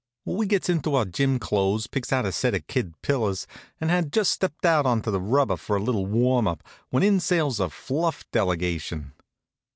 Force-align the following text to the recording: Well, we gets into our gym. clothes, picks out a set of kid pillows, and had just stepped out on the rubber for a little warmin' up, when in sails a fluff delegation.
Well, 0.25 0.35
we 0.35 0.47
gets 0.47 0.67
into 0.67 0.95
our 0.95 1.05
gym. 1.05 1.37
clothes, 1.37 1.85
picks 1.85 2.11
out 2.11 2.25
a 2.25 2.31
set 2.31 2.55
of 2.55 2.65
kid 2.65 2.99
pillows, 3.03 3.45
and 3.79 3.91
had 3.91 4.11
just 4.11 4.31
stepped 4.31 4.65
out 4.65 4.83
on 4.87 5.03
the 5.03 5.21
rubber 5.21 5.57
for 5.57 5.75
a 5.75 5.79
little 5.83 6.07
warmin' 6.07 6.51
up, 6.51 6.63
when 6.89 7.03
in 7.03 7.19
sails 7.19 7.59
a 7.59 7.69
fluff 7.69 8.25
delegation. 8.31 9.13